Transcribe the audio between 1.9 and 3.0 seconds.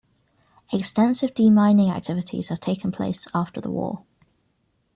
activities have taken